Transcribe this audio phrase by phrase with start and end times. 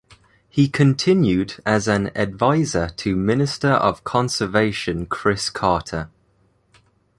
[0.49, 6.09] He continued as an adviser to Minister of Conservation Chris Carter.